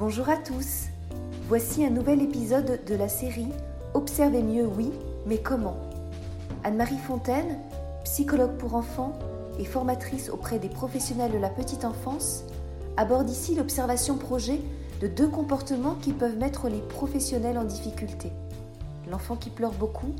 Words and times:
Bonjour 0.00 0.30
à 0.30 0.38
tous. 0.38 0.86
Voici 1.46 1.84
un 1.84 1.90
nouvel 1.90 2.22
épisode 2.22 2.80
de 2.86 2.94
la 2.94 3.06
série 3.06 3.50
Observez 3.92 4.42
mieux, 4.42 4.66
oui, 4.66 4.90
mais 5.26 5.36
comment? 5.36 5.76
Anne-Marie 6.64 6.96
Fontaine, 6.96 7.58
psychologue 8.04 8.56
pour 8.56 8.76
enfants 8.76 9.18
et 9.58 9.66
formatrice 9.66 10.30
auprès 10.30 10.58
des 10.58 10.70
professionnels 10.70 11.32
de 11.32 11.36
la 11.36 11.50
petite 11.50 11.84
enfance, 11.84 12.44
aborde 12.96 13.28
ici 13.28 13.54
l'observation 13.54 14.16
projet 14.16 14.58
de 15.02 15.06
deux 15.06 15.28
comportements 15.28 15.96
qui 15.96 16.14
peuvent 16.14 16.38
mettre 16.38 16.70
les 16.70 16.80
professionnels 16.80 17.58
en 17.58 17.64
difficulté. 17.64 18.32
L'enfant 19.10 19.36
qui 19.36 19.50
pleure 19.50 19.74
beaucoup 19.74 20.14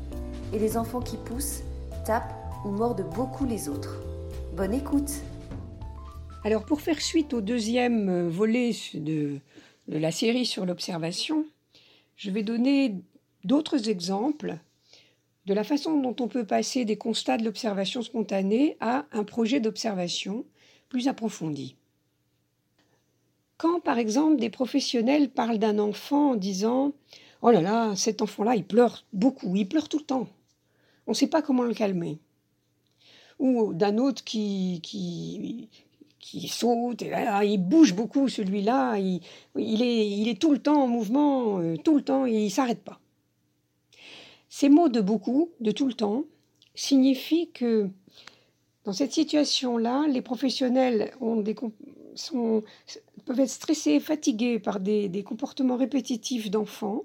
et 0.53 0.59
les 0.59 0.77
enfants 0.77 1.01
qui 1.01 1.17
poussent, 1.17 1.63
tapent 2.05 2.35
ou 2.65 2.69
mordent 2.69 3.09
beaucoup 3.15 3.45
les 3.45 3.67
autres. 3.67 3.97
Bonne 4.55 4.75
écoute 4.75 5.11
Alors 6.43 6.65
pour 6.65 6.81
faire 6.81 7.01
suite 7.01 7.33
au 7.33 7.41
deuxième 7.41 8.27
volet 8.29 8.73
de, 8.93 9.39
de 9.91 9.97
la 9.97 10.11
série 10.11 10.45
sur 10.45 10.65
l'observation, 10.65 11.45
je 12.15 12.31
vais 12.31 12.43
donner 12.43 12.95
d'autres 13.43 13.89
exemples 13.89 14.57
de 15.45 15.53
la 15.53 15.65
façon 15.65 15.99
dont 15.99 16.15
on 16.21 16.29
peut 16.29 16.45
passer 16.45 16.85
des 16.85 16.97
constats 16.97 17.37
de 17.37 17.43
l'observation 17.43 18.01
spontanée 18.01 18.77
à 18.79 19.05
un 19.11 19.25
projet 19.25 19.59
d'observation 19.59 20.45
plus 20.87 21.09
approfondi. 21.09 21.75
Quand, 23.57 23.81
par 23.81 23.97
exemple, 23.97 24.39
des 24.39 24.49
professionnels 24.49 25.29
parlent 25.29 25.59
d'un 25.59 25.77
enfant 25.77 26.31
en 26.31 26.35
disant 26.35 26.93
Oh 27.41 27.51
là 27.51 27.61
là, 27.61 27.95
cet 27.95 28.21
enfant-là, 28.21 28.55
il 28.55 28.63
pleure 28.63 29.03
beaucoup, 29.11 29.55
il 29.57 29.67
pleure 29.67 29.89
tout 29.89 29.99
le 29.99 30.05
temps. 30.05 30.29
On 31.05 31.11
ne 31.11 31.15
sait 31.15 31.27
pas 31.27 31.41
comment 31.41 31.63
le 31.63 31.73
calmer. 31.73 32.19
Ou 33.39 33.73
d'un 33.73 33.97
autre 33.97 34.23
qui, 34.23 34.79
qui, 34.83 35.69
qui 36.21 36.47
saute, 36.47 37.01
il 37.01 37.57
bouge 37.57 37.93
beaucoup 37.93 38.29
celui-là, 38.29 38.97
il, 38.97 39.21
est, 39.57 40.39
tout 40.39 40.51
le 40.51 40.59
temps 40.59 40.83
en 40.83 40.87
mouvement, 40.87 41.59
euh, 41.59 41.75
tout 41.77 41.95
le 41.95 42.03
temps, 42.03 42.25
il 42.25 42.45
ne 42.45 42.49
s'arrête 42.49 42.83
pas. 42.83 42.99
Ces 44.47 44.69
mots 44.69 44.87
de 44.87 45.01
beaucoup, 45.01 45.49
de 45.59 45.71
tout 45.71 45.87
le 45.87 45.93
temps, 45.93 46.23
signifient 46.75 47.49
que 47.51 47.89
dans 48.85 48.93
cette 48.93 49.11
situation-là, 49.11 50.07
les 50.07 50.21
professionnels 50.21 51.11
peuvent 53.25 53.39
être 53.39 53.49
stressés, 53.49 53.99
fatigués 53.99 54.59
par 54.59 54.79
des, 54.79 55.23
comportements 55.23 55.77
répétitifs 55.77 56.49
d'enfants 56.49 57.03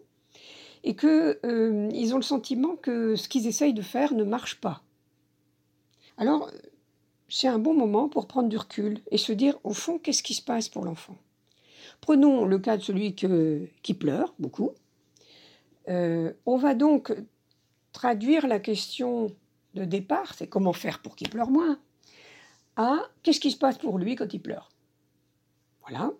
et 0.85 0.95
qu'ils 0.95 1.39
euh, 1.45 2.13
ont 2.13 2.17
le 2.17 2.23
sentiment 2.23 2.77
que 2.77 3.17
ce 3.17 3.29
qu'ils 3.29 3.47
essayent 3.47 3.75
de 3.75 3.83
faire 3.83 4.15
ne 4.15 4.25
marche 4.25 4.61
pas. 4.61 4.83
Alors, 6.17 6.51
c'est 7.29 7.49
un 7.49 7.59
bon 7.59 7.75
moment 7.75 8.09
pour 8.09 8.27
prendre 8.27 8.49
du 8.49 8.57
recul 8.57 9.01
et 9.11 9.19
se 9.19 9.33
dire, 9.33 9.59
au 9.65 9.73
fond, 9.73 9.99
qu'est-ce 9.99 10.23
qui 10.23 10.35
se 10.35 10.43
passe 10.43 10.69
pour 10.69 10.85
l'enfant? 10.85 11.17
Prenons 12.01 12.45
le 12.45 12.59
cas 12.59 12.77
de 12.77 12.83
celui 12.83 13.15
qui 13.15 13.95
pleure 13.95 14.35
beaucoup. 14.39 14.73
Euh, 15.89 16.33
on 16.45 16.57
va 16.57 16.75
donc 16.75 17.15
traduire 17.93 18.47
la 18.47 18.59
question 18.59 19.29
de 19.75 19.85
départ, 19.85 20.35
c'est 20.35 20.47
comment 20.47 20.73
faire 20.73 21.01
pour 21.01 21.17
qu'il 21.17 21.31
pleure 21.31 21.51
moins, 21.51 21.79
à 22.77 22.99
qu'est-ce 23.23 23.41
qui 23.41 23.51
se 23.51 23.57
passe 23.57 23.79
pour 23.79 23.99
lui 23.99 24.17
quand 24.17 24.33
il 24.35 24.41
pleure? 24.41 24.71
Voilà. 25.83 26.13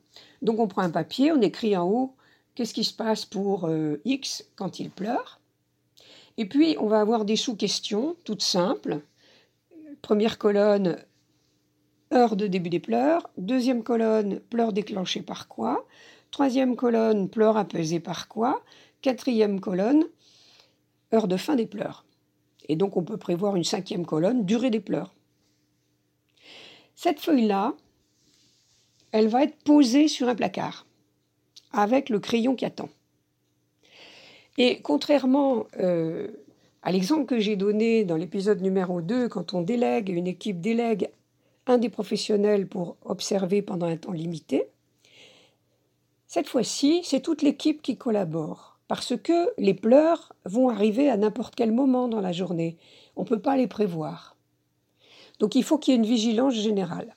Donc 0.43 0.59
on 0.59 0.69
prend 0.69 0.83
un 0.83 0.91
papier, 0.91 1.33
on 1.33 1.41
écrit 1.41 1.77
en 1.77 1.89
haut 1.89 2.15
qu'est-ce 2.55 2.75
qui 2.75 2.85
se 2.85 2.95
passe 2.95 3.27
pour 3.27 3.67
euh, 3.67 4.01
X 4.05 4.45
quand 4.57 4.81
il 4.81 4.91
pleure? 4.91 5.41
Et 6.39 6.47
puis 6.47 6.77
on 6.81 6.87
va 6.87 7.01
avoir 7.01 7.25
des 7.25 7.37
sous-questions 7.37 8.17
toutes 8.25 8.43
simples 8.43 9.01
Première 10.07 10.39
colonne, 10.39 11.05
heure 12.15 12.37
de 12.37 12.47
début 12.47 12.71
des 12.71 12.79
pleurs. 12.79 13.29
Deuxième 13.39 13.83
colonne, 13.83 14.39
pleurs 14.39 14.73
déclenchées 14.73 15.21
par 15.21 15.49
quoi? 15.49 15.85
Troisième 16.31 16.77
colonne, 16.77 17.29
pleurs 17.29 17.57
apaisées 17.57 17.99
par 17.99 18.29
quoi? 18.29 18.63
Quatrième 19.03 19.59
colonne, 19.59 20.05
heure 21.13 21.27
de 21.27 21.37
fin 21.37 21.57
des 21.57 21.67
pleurs. 21.67 22.05
Et 22.69 22.77
donc 22.77 22.97
on 22.97 23.03
peut 23.03 23.17
prévoir 23.17 23.57
une 23.57 23.65
cinquième 23.65 24.07
colonne, 24.07 24.47
durée 24.47 24.71
des 24.71 24.79
pleurs. 24.79 25.13
Cette 26.95 27.19
feuille-là, 27.19 27.75
elle 29.11 29.27
va 29.27 29.43
être 29.43 29.59
posée 29.65 30.07
sur 30.07 30.29
un 30.29 30.37
placard 30.37 30.87
avec 31.73 32.11
le 32.11 32.21
crayon 32.21 32.55
qui 32.55 32.65
attend. 32.65 32.91
Et 34.57 34.81
contrairement 34.83 35.67
euh, 35.81 36.29
à 36.87 36.93
l'exemple 36.93 37.27
que 37.27 37.41
j'ai 37.41 37.57
donné 37.57 38.05
dans 38.05 38.15
l'épisode 38.15 38.63
numéro 38.63 39.03
2, 39.03 39.29
quand 39.29 39.55
on 39.55 39.61
délègue, 39.61 40.09
une 40.09 40.29
équipe 40.29 40.61
délègue 40.61 41.11
un 41.67 41.79
des 41.79 41.89
professionnels 41.89 42.69
pour 42.69 42.97
observer 43.05 43.61
pendant 43.61 43.87
un 43.87 43.97
temps 43.97 44.13
limité, 44.13 44.69
cette 46.29 46.49
fois-ci, 46.49 47.01
c'est 47.03 47.19
toute 47.19 47.43
l'équipe 47.43 47.83
qui 47.83 47.97
collabore, 47.97 48.79
parce 48.87 49.17
que 49.17 49.51
les 49.59 49.75
pleurs 49.75 50.33
vont 50.45 50.69
arriver 50.69 51.11
à 51.11 51.17
n'importe 51.17 51.57
quel 51.57 51.73
moment 51.73 52.07
dans 52.07 52.21
la 52.21 52.31
journée. 52.31 52.77
On 53.17 53.23
ne 53.23 53.27
peut 53.27 53.41
pas 53.41 53.57
les 53.57 53.67
prévoir. 53.67 54.37
Donc 55.41 55.57
il 55.57 55.65
faut 55.65 55.79
qu'il 55.79 55.93
y 55.93 55.97
ait 55.97 55.99
une 55.99 56.07
vigilance 56.07 56.55
générale. 56.55 57.17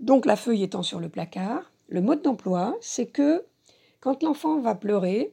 Donc 0.00 0.26
la 0.26 0.36
feuille 0.36 0.64
étant 0.64 0.82
sur 0.82 1.00
le 1.00 1.08
placard, 1.08 1.72
le 1.88 2.02
mode 2.02 2.20
d'emploi, 2.20 2.76
c'est 2.82 3.06
que 3.06 3.46
quand 4.00 4.22
l'enfant 4.22 4.60
va 4.60 4.74
pleurer, 4.74 5.32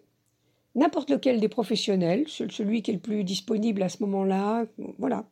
n'importe 0.75 1.09
lequel 1.09 1.39
des 1.39 1.49
professionnels, 1.49 2.25
celui 2.27 2.81
qui 2.81 2.91
est 2.91 2.95
le 2.95 2.99
plus 2.99 3.23
disponible 3.23 3.81
à 3.83 3.89
ce 3.89 4.03
moment-là, 4.03 4.65
voilà, 4.97 5.25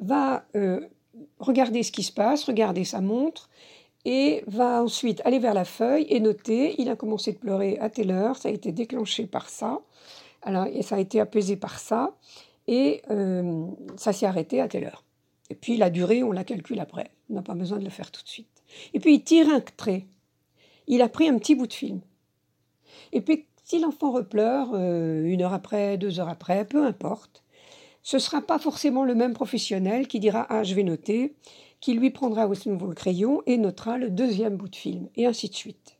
va 0.00 0.44
euh, 0.54 0.80
regarder 1.38 1.82
ce 1.82 1.92
qui 1.92 2.02
se 2.02 2.12
passe, 2.12 2.44
regarder 2.44 2.84
sa 2.84 3.00
montre 3.00 3.48
et 4.04 4.44
va 4.46 4.82
ensuite 4.82 5.20
aller 5.24 5.38
vers 5.38 5.54
la 5.54 5.64
feuille 5.64 6.06
et 6.08 6.20
noter, 6.20 6.80
il 6.80 6.88
a 6.88 6.96
commencé 6.96 7.32
de 7.32 7.38
pleurer 7.38 7.78
à 7.80 7.90
telle 7.90 8.12
heure, 8.12 8.36
ça 8.36 8.48
a 8.48 8.52
été 8.52 8.70
déclenché 8.70 9.26
par 9.26 9.48
ça, 9.48 9.80
alors, 10.42 10.66
et 10.66 10.82
ça 10.82 10.94
a 10.94 11.00
été 11.00 11.18
apaisé 11.18 11.56
par 11.56 11.80
ça, 11.80 12.16
et 12.68 13.02
euh, 13.10 13.66
ça 13.96 14.12
s'est 14.12 14.26
arrêté 14.26 14.60
à 14.60 14.68
telle 14.68 14.84
heure. 14.84 15.02
Et 15.50 15.54
puis 15.54 15.76
la 15.76 15.90
durée, 15.90 16.22
on 16.22 16.30
la 16.30 16.44
calcule 16.44 16.78
après, 16.78 17.10
on 17.30 17.34
n'a 17.34 17.42
pas 17.42 17.54
besoin 17.54 17.78
de 17.78 17.84
le 17.84 17.90
faire 17.90 18.12
tout 18.12 18.22
de 18.22 18.28
suite. 18.28 18.62
Et 18.94 19.00
puis 19.00 19.14
il 19.14 19.24
tire 19.24 19.48
un 19.48 19.60
trait, 19.60 20.06
il 20.86 21.02
a 21.02 21.08
pris 21.08 21.28
un 21.28 21.38
petit 21.38 21.56
bout 21.56 21.66
de 21.66 21.72
film. 21.72 22.00
Et 23.12 23.20
puis 23.20 23.46
si 23.66 23.80
l'enfant 23.80 24.12
repleure 24.12 24.70
euh, 24.74 25.24
une 25.24 25.42
heure 25.42 25.52
après, 25.52 25.98
deux 25.98 26.20
heures 26.20 26.28
après, 26.28 26.64
peu 26.64 26.84
importe, 26.86 27.42
ce 28.04 28.16
ne 28.16 28.20
sera 28.20 28.40
pas 28.40 28.60
forcément 28.60 29.04
le 29.04 29.16
même 29.16 29.32
professionnel 29.32 30.06
qui 30.06 30.20
dira 30.20 30.46
Ah, 30.48 30.62
je 30.62 30.72
vais 30.76 30.84
noter, 30.84 31.34
qui 31.80 31.94
lui 31.94 32.10
prendra 32.10 32.46
aussi 32.46 32.68
nouveau 32.68 32.92
crayon 32.92 33.42
et 33.44 33.58
notera 33.58 33.98
le 33.98 34.08
deuxième 34.08 34.56
bout 34.56 34.68
de 34.68 34.76
film, 34.76 35.08
et 35.16 35.26
ainsi 35.26 35.48
de 35.48 35.54
suite. 35.54 35.96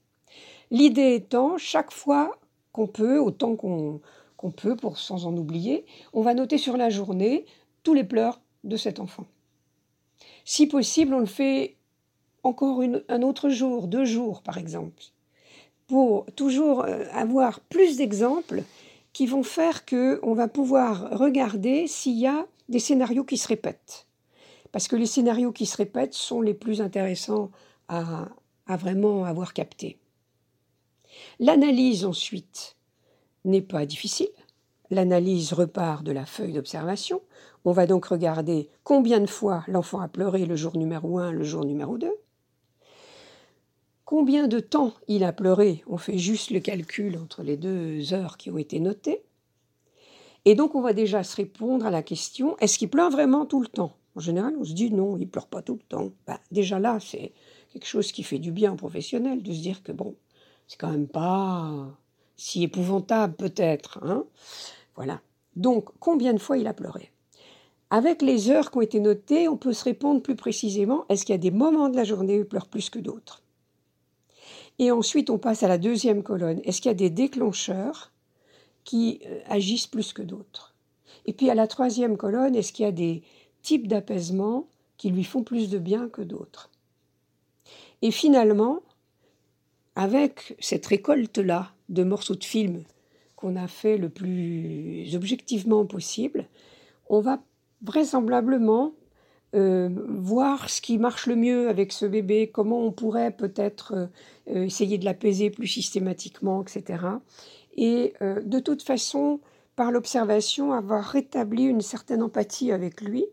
L'idée 0.71 1.15
étant, 1.17 1.59
chaque 1.59 1.91
fois 1.91 2.39
qu'on 2.71 2.87
peut, 2.87 3.19
autant 3.19 3.57
qu'on 3.57 4.01
peut, 4.53 4.77
pour, 4.77 4.97
sans 4.97 5.27
en 5.27 5.37
oublier, 5.37 5.87
on 6.13 6.23
va 6.23 6.35
noter 6.35 6.59
sur 6.59 6.77
la 6.77 6.89
journée 6.89 7.47
tous 7.83 7.95
les 7.95 8.05
pleurs 8.05 8.41
de 8.63 8.77
cet 8.77 9.01
enfant. 9.01 9.27
Si 10.45 10.69
possible, 10.69 11.15
on 11.15 11.19
le 11.21 11.27
fait 11.27 11.75
encore 12.45 12.81
un 13.09 13.23
autre 13.23 13.49
jour, 13.49 13.89
deux 13.89 14.05
jours 14.05 14.43
par 14.43 14.57
exemple 14.57 15.03
pour 15.87 16.27
toujours 16.37 16.85
euh, 16.85 17.05
avoir 17.13 17.61
plus 17.61 17.97
d'exemples 17.97 18.63
qui 19.13 19.27
vont 19.27 19.43
faire 19.43 19.85
que 19.85 20.21
on 20.23 20.35
va 20.35 20.49
pouvoir 20.49 21.19
regarder 21.19 21.87
s'il 21.87 22.19
y 22.19 22.27
a 22.27 22.47
des 22.69 22.81
scénarios 22.81 23.25
qui 23.25 23.37
se 23.37 23.49
répètent. 23.49 24.07
Parce 24.73 24.89
que 24.89 24.97
les 24.97 25.07
scénarios 25.07 25.53
qui 25.53 25.67
se 25.67 25.77
répètent 25.77 26.15
sont 26.15 26.43
les 26.43 26.55
plus 26.55 26.81
intéressants 26.81 27.51
à, 27.89 28.29
vraiment 28.69 29.25
avoir 29.25 29.55
capté. 29.55 29.99
L'analyse 31.39 32.05
ensuite 32.05 32.77
n'est 33.45 33.63
pas 33.63 33.87
difficile. 33.87 34.29
L'analyse 34.91 35.53
repart 35.53 36.03
de 36.05 36.13
la 36.13 36.27
feuille 36.27 36.53
d'observation. 36.53 37.23
On 37.65 37.73
va 37.73 37.87
donc 37.87 38.07
regarder 38.07 38.69
combien 38.85 39.21
de 39.21 39.27
fois 39.27 39.65
l'enfant 39.67 40.01
a 40.01 40.09
pleuré 40.09 40.45
le 40.47 40.57
jour 40.57 40.77
numéro 40.77 41.19
1, 41.19 41.33
le 41.33 41.45
jour 41.45 41.65
numéro 41.65 41.97
2. 41.97 42.13
Combien 44.07 44.47
de 44.47 44.61
temps 44.61 44.95
il 45.09 45.25
a 45.25 45.33
pleuré? 45.33 45.83
On 45.89 45.97
fait 45.97 46.17
juste 46.17 46.53
le 46.53 46.61
calcul 46.61 47.19
entre 47.19 47.43
les 47.43 47.57
deux 47.57 48.15
heures 48.15 48.37
qui 48.37 48.53
ont 48.53 48.57
été 48.57 48.79
notées. 48.79 49.25
Et 50.45 50.55
donc 50.55 50.77
on 50.77 50.81
va 50.81 50.93
déjà 50.93 51.25
se 51.25 51.35
répondre 51.35 51.85
à 51.85 51.91
la 51.91 52.05
question, 52.05 52.57
est-ce 52.59 52.79
qu'il 52.79 52.89
pleure 52.89 53.11
vraiment 53.11 53.47
tout 53.47 53.61
le 53.61 53.67
temps? 53.67 53.97
En 54.15 54.21
général, 54.21 54.55
on 54.61 54.65
se 54.65 54.75
dit 54.75 54.93
non, 54.93 55.17
il 55.17 55.29
pleure 55.29 55.49
pas 55.49 55.61
tout 55.61 55.75
le 55.75 55.81
temps. 55.89 56.13
Ben, 56.25 56.39
déjà 56.53 56.79
là, 56.79 57.01
c'est 57.01 57.33
quelque 57.73 57.89
chose 57.89 58.13
qui 58.13 58.23
fait 58.23 58.39
du 58.39 58.53
bien 58.53 58.75
aux 58.75 58.77
professionnels 58.77 59.43
de 59.43 59.53
se 59.53 59.61
dire 59.61 59.83
que 59.83 59.91
bon, 59.91 60.15
c'est 60.69 60.79
quand 60.79 60.93
même 60.93 61.09
pas 61.09 61.89
si 62.37 62.63
épouvantable 62.63 63.35
peut-être. 63.35 63.99
Hein 64.05 64.25
voilà. 64.95 65.21
Donc, 65.57 65.89
combien 65.99 66.33
de 66.33 66.39
fois 66.39 66.59
il 66.59 66.69
a 66.69 66.75
pleuré? 66.75 67.11
Avec 67.91 68.23
les 68.23 68.51
heures 68.51 68.71
qui 68.71 68.79
ont 68.79 68.83
été 68.83 69.01
notées, 69.01 69.49
on 69.49 69.57
peut 69.57 69.73
se 69.73 69.83
répondre 69.83 70.23
plus 70.23 70.37
précisément, 70.37 71.07
est-ce 71.09 71.25
qu'il 71.25 71.33
y 71.33 71.35
a 71.35 71.39
des 71.39 71.51
moments 71.51 71.89
de 71.89 71.97
la 71.97 72.05
journée 72.05 72.37
où 72.37 72.43
il 72.43 72.47
pleure 72.47 72.69
plus 72.69 72.89
que 72.89 73.01
d'autres? 73.01 73.43
Et 74.79 74.91
ensuite, 74.91 75.31
on 75.31 75.39
passe 75.39 75.63
à 75.63 75.69
la 75.69 75.79
deuxième 75.79 76.23
colonne. 76.23 76.61
Est-ce 76.65 76.81
qu'il 76.81 76.91
y 76.91 76.95
a 76.95 76.95
des 76.95 77.11
déclencheurs 77.11 78.13
qui 78.85 79.21
euh, 79.27 79.41
agissent 79.49 79.87
plus 79.87 80.13
que 80.13 80.23
d'autres? 80.23 80.75
Et 81.25 81.33
puis 81.33 81.51
à 81.51 81.55
la 81.55 81.67
troisième 81.67 82.17
colonne, 82.17 82.55
est-ce 82.55 82.73
qu'il 82.73 82.85
y 82.85 82.89
a 82.89 82.93
des 82.93 83.23
types 83.63 83.89
d'apaisement 83.89 84.69
qui 84.97 85.11
lui 85.11 85.25
font 85.25 85.43
plus 85.43 85.71
de 85.71 85.79
bien 85.79 86.09
que 86.09 86.23
d'autres? 86.23 86.71
Et 88.03 88.11
finalement, 88.11 88.81
avec 89.97 90.55
cette 90.61 90.87
récolte-là 90.87 91.73
de 91.89 92.05
morceaux 92.05 92.35
de 92.35 92.45
film 92.45 92.85
qu'on 93.35 93.57
a 93.57 93.67
fait 93.67 93.97
le 93.97 94.09
plus 94.09 95.15
objectivement 95.15 95.85
possible, 95.87 96.47
on 97.09 97.21
va 97.21 97.41
vraisemblablement 97.83 98.93
euh, 99.55 99.89
voir 100.09 100.69
ce 100.69 100.81
qui 100.81 100.99
marche 100.99 101.27
le 101.27 101.37
mieux 101.37 101.69
avec 101.69 101.93
ce 101.93 102.05
bébé, 102.05 102.51
comment 102.53 102.85
on 102.85 102.91
pourrait 102.91 103.31
peut-être 103.31 103.95
euh, 104.49 104.65
essayer 104.65 104.99
de 104.99 105.05
l'apaiser 105.05 105.51
plus 105.51 105.69
systématiquement, 105.69 106.63
etc. 106.63 107.05
Et 107.77 108.15
euh, 108.23 108.43
de 108.43 108.59
toute 108.59 108.83
façon, 108.83 109.41
par 109.77 109.93
l'observation, 109.93 110.73
avoir 110.73 111.05
rétabli 111.05 111.65
une 111.65 111.81
certaine 111.81 112.23
empathie 112.23 112.73
avec 112.73 113.01
lui 113.01 113.25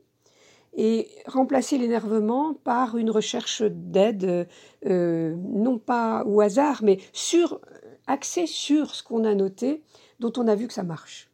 et 0.75 1.10
remplacer 1.25 1.77
l'énervement 1.77 2.54
par 2.54 2.98
une 2.98 3.12
recherche 3.12 3.62
d'aide, 3.62 4.48
non 4.83 5.77
pas 5.77 6.24
au 6.25 6.42
hasard, 6.42 6.81
mais 6.81 6.98
sur, 7.13 7.62
axée 8.07 8.48
sur 8.48 8.95
ce 8.95 9.04
qu'on 9.04 9.24
a 9.24 9.36
noté, 9.36 9.83
dont 10.19 10.33
on 10.38 10.48
a 10.48 10.56
vu 10.56 10.68
que 10.68 10.74
ça 10.74 10.81
marche. 10.81 11.30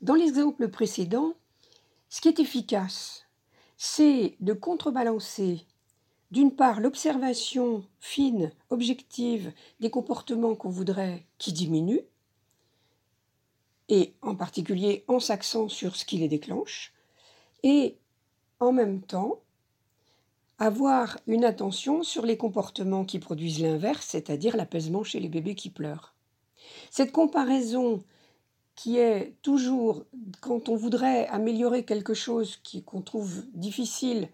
Dans 0.00 0.14
l'exemple 0.14 0.68
précédent, 0.68 1.34
ce 2.08 2.22
qui 2.22 2.28
est 2.28 2.40
efficace, 2.40 3.23
c'est 3.86 4.36
de 4.40 4.54
contrebalancer 4.54 5.66
d'une 6.30 6.56
part 6.56 6.80
l'observation 6.80 7.84
fine, 8.00 8.50
objective 8.70 9.52
des 9.78 9.90
comportements 9.90 10.54
qu'on 10.54 10.70
voudrait 10.70 11.26
qui 11.36 11.52
diminuent, 11.52 12.06
et 13.90 14.14
en 14.22 14.36
particulier 14.36 15.04
en 15.06 15.20
s'accent 15.20 15.68
sur 15.68 15.96
ce 15.96 16.06
qui 16.06 16.16
les 16.16 16.28
déclenche, 16.28 16.94
et 17.62 17.98
en 18.58 18.72
même 18.72 19.02
temps 19.02 19.42
avoir 20.58 21.18
une 21.26 21.44
attention 21.44 22.02
sur 22.02 22.24
les 22.24 22.38
comportements 22.38 23.04
qui 23.04 23.18
produisent 23.18 23.60
l'inverse, 23.60 24.06
c'est-à-dire 24.06 24.56
l'apaisement 24.56 25.04
chez 25.04 25.20
les 25.20 25.28
bébés 25.28 25.54
qui 25.54 25.68
pleurent. 25.68 26.14
Cette 26.90 27.12
comparaison 27.12 28.02
qui 28.76 28.98
est 28.98 29.34
toujours, 29.42 30.04
quand 30.40 30.68
on 30.68 30.76
voudrait 30.76 31.26
améliorer 31.28 31.84
quelque 31.84 32.14
chose 32.14 32.60
qu'on 32.84 33.02
trouve 33.02 33.44
difficile, 33.54 34.28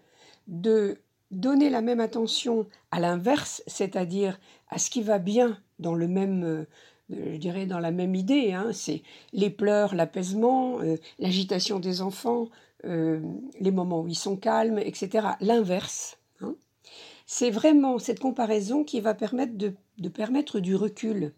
de 0.47 0.97
donner 1.29 1.69
la 1.69 1.81
même 1.81 1.99
attention 1.99 2.67
à 2.91 2.99
l'inverse, 2.99 3.63
c'est-à-dire 3.67 4.39
à 4.69 4.77
ce 4.77 4.89
qui 4.89 5.01
va 5.01 5.19
bien 5.19 5.57
dans 5.79 5.93
le 5.93 6.07
même, 6.07 6.43
euh, 6.43 6.65
je 7.09 7.37
dirais 7.37 7.65
dans 7.65 7.79
la 7.79 7.91
même 7.91 8.15
idée, 8.15 8.51
hein, 8.51 8.71
c'est 8.73 9.03
les 9.31 9.49
pleurs, 9.49 9.95
l'apaisement, 9.95 10.81
euh, 10.81 10.97
l'agitation 11.19 11.79
des 11.79 12.01
enfants, 12.01 12.49
euh, 12.85 13.21
les 13.59 13.71
moments 13.71 14.01
où 14.01 14.07
ils 14.07 14.15
sont 14.15 14.35
calmes, 14.35 14.79
etc. 14.79 15.27
L'inverse. 15.39 16.17
Hein. 16.41 16.55
c'est 17.27 17.51
vraiment 17.51 17.99
cette 17.99 18.19
comparaison 18.19 18.83
qui 18.83 18.99
va 18.99 19.13
permettre 19.13 19.53
de 19.55 20.09
permettre 20.09 20.59
du 20.59 20.75
recul 20.75 21.33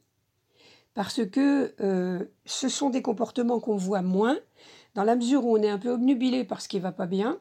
parce 0.94 1.26
que 1.26 1.74
euh, 1.82 2.24
ce 2.46 2.70
sont 2.70 2.90
des 2.90 3.02
comportements 3.02 3.60
qu'on 3.60 3.78
voit 3.78 4.02
moins, 4.02 4.38
dans 4.96 5.04
la 5.04 5.16
mesure 5.16 5.46
où 5.46 5.58
on 5.58 5.62
est 5.62 5.70
un 5.70 5.80
peu 5.80 5.90
obnubilé 5.90 6.44
par 6.44 6.62
ce 6.62 6.68
qui 6.68 6.78
ne 6.78 6.82
va 6.82 6.92
pas 6.92 7.08
bien, 7.08 7.40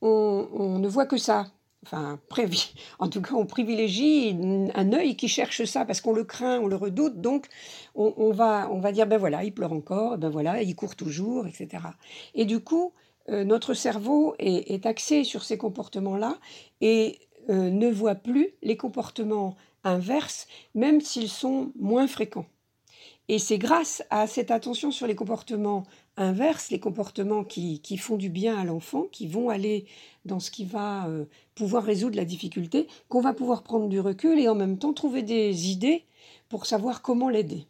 on, 0.00 0.78
ne 0.78 0.88
voit 0.88 1.06
que 1.06 1.16
ça. 1.16 1.46
Enfin, 1.84 2.18
en 2.98 3.08
tout 3.08 3.22
cas, 3.22 3.34
on 3.34 3.46
privilégie 3.46 4.36
un 4.74 4.92
œil 4.92 5.16
qui 5.16 5.28
cherche 5.28 5.64
ça 5.64 5.84
parce 5.84 6.00
qu'on 6.00 6.12
le 6.12 6.24
craint, 6.24 6.58
on 6.58 6.66
le 6.66 6.76
redoute, 6.76 7.20
donc 7.20 7.46
on, 7.94 8.32
va, 8.32 8.68
on 8.70 8.80
va 8.80 8.92
dire, 8.92 9.06
ben 9.06 9.18
voilà, 9.18 9.44
il 9.44 9.52
pleure 9.52 9.72
encore, 9.72 10.18
ben 10.18 10.28
voilà, 10.28 10.62
il 10.62 10.74
court 10.74 10.96
toujours, 10.96 11.46
etc. 11.46 11.84
Et 12.34 12.44
du 12.44 12.60
coup, 12.60 12.92
euh, 13.28 13.44
notre 13.44 13.74
cerveau 13.74 14.34
est, 14.38 14.86
axé 14.86 15.22
sur 15.22 15.44
ces 15.44 15.58
comportements-là 15.58 16.38
et 16.80 17.20
euh, 17.50 17.70
ne 17.70 17.88
voit 17.88 18.14
plus 18.14 18.50
les 18.62 18.76
comportements 18.76 19.56
inverses, 19.84 20.48
même 20.74 21.00
s'ils 21.00 21.28
sont 21.28 21.72
moins 21.78 22.06
fréquents. 22.06 22.46
Et 23.28 23.38
c'est 23.38 23.58
grâce 23.58 24.02
à 24.08 24.26
cette 24.26 24.50
attention 24.50 24.90
sur 24.90 25.06
les 25.06 25.14
comportements 25.14 25.84
inverses, 26.16 26.70
les 26.70 26.80
comportements 26.80 27.44
qui, 27.44 27.98
font 27.98 28.16
du 28.16 28.30
bien 28.30 28.58
à 28.58 28.64
l'enfant, 28.64 29.06
qui 29.12 29.26
vont 29.26 29.50
aller 29.50 29.86
dans 30.24 30.40
ce 30.40 30.50
qui 30.50 30.64
va 30.64 31.06
euh, 31.08 31.26
pouvoir 31.54 31.84
résoudre 31.84 32.16
la 32.16 32.24
difficulté, 32.24 32.88
qu'on 33.08 33.20
va 33.20 33.34
pouvoir 33.34 33.62
prendre 33.62 33.88
du 33.88 34.00
recul 34.00 34.38
et 34.38 34.48
en 34.48 34.54
même 34.54 34.78
temps 34.78 34.94
trouver 34.94 35.22
des 35.22 35.70
idées 35.70 36.04
pour 36.48 36.64
savoir 36.64 37.02
comment 37.02 37.28
l'aider. 37.28 37.66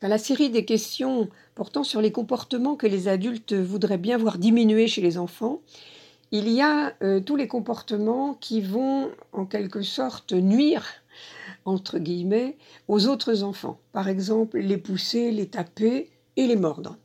Dans 0.00 0.08
la 0.08 0.18
série 0.18 0.50
des 0.50 0.64
questions 0.64 1.28
portant 1.54 1.84
sur 1.84 2.00
les 2.00 2.10
comportements 2.10 2.74
que 2.74 2.86
les 2.86 3.06
adultes 3.06 3.52
voudraient 3.52 3.98
bien 3.98 4.16
voir 4.16 4.38
diminuer 4.38 4.88
chez 4.88 5.02
les 5.02 5.18
enfants, 5.18 5.60
il 6.32 6.48
y 6.48 6.62
a 6.62 6.94
euh, 7.02 7.20
tous 7.20 7.36
les 7.36 7.46
comportements 7.46 8.32
qui 8.32 8.62
vont 8.62 9.10
en 9.32 9.44
quelque 9.44 9.82
sorte 9.82 10.32
nuire 10.32 11.01
entre 11.64 11.98
guillemets, 11.98 12.56
aux 12.88 13.06
autres 13.06 13.42
enfants. 13.42 13.80
Par 13.92 14.08
exemple, 14.08 14.58
les 14.58 14.78
pousser, 14.78 15.30
les 15.30 15.46
taper 15.46 16.10
et 16.36 16.46
les 16.46 16.56
mordre. 16.56 16.96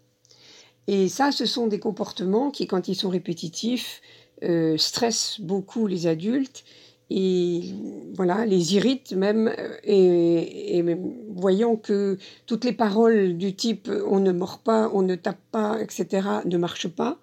Et 0.88 1.10
ça, 1.10 1.32
ce 1.32 1.46
sont 1.46 1.68
des 1.68 1.80
comportements 1.80 2.50
qui, 2.50 2.66
quand 2.66 2.88
ils 2.88 2.96
sont 2.96 3.10
répétitifs, 3.10 4.02
euh, 4.44 4.78
stressent 4.78 5.42
beaucoup 5.42 5.88
les 5.88 6.08
adultes 6.08 6.64
et 7.10 7.74
voilà, 8.14 8.46
les 8.46 8.76
irritent 8.76 9.14
même. 9.14 9.48
Euh, 9.58 9.78
et, 9.84 10.84
voyant 11.30 11.76
que 11.76 12.18
toutes 12.46 12.66
les 12.66 12.74
paroles 12.74 13.38
du 13.38 13.56
type 13.56 13.90
on 14.08 14.20
ne 14.20 14.32
mord 14.32 14.60
pas, 14.60 14.90
on 14.94 15.02
ne 15.02 15.16
tape 15.16 15.40
pas, 15.52 15.80
etc., 15.82 16.28
ne 16.46 16.58
marchent 16.58 16.88
pas, 16.88 17.20